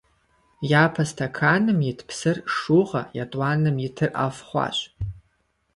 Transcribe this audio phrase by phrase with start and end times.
[0.81, 4.77] Япэ стэканым ит псыр шыугъэ, етӀуанэм итыр ӀэфӀ хъуащ.